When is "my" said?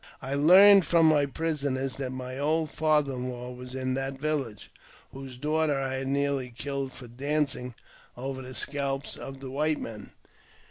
1.05-1.27, 2.09-2.39